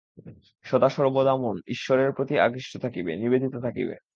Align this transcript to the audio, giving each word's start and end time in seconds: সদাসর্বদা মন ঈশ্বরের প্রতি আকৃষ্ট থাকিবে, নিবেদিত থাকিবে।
সদাসর্বদা 0.65 1.33
মন 1.35 1.55
ঈশ্বরের 1.67 2.09
প্রতি 2.11 2.35
আকৃষ্ট 2.39 2.73
থাকিবে, 2.81 3.11
নিবেদিত 3.15 3.55
থাকিবে। 3.57 3.95